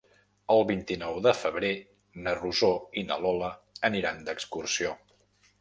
El 0.53 0.63
vint-i-nou 0.71 1.19
de 1.27 1.33
febrer 1.41 1.69
na 2.29 2.35
Rosó 2.39 2.71
i 3.03 3.05
na 3.11 3.21
Lola 3.27 3.53
aniran 3.91 4.29
d'excursió. 4.31 4.99